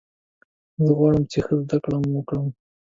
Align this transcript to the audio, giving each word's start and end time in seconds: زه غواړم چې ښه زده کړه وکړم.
زه 0.85 0.91
غواړم 0.97 1.23
چې 1.31 1.39
ښه 1.45 1.53
زده 1.63 1.77
کړه 1.83 1.97
وکړم. 2.15 2.47